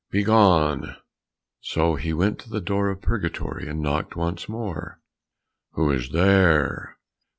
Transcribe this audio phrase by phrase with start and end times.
[0.09, 0.95] Begone!"
[1.61, 4.99] So he went to the door of Purgatory, and knocked once more.
[5.73, 6.97] "Who is there?"